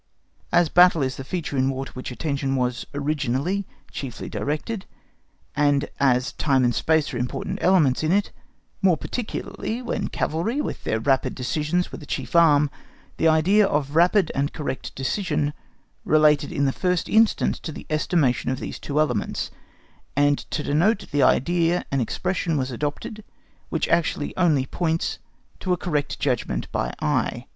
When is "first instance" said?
16.71-17.59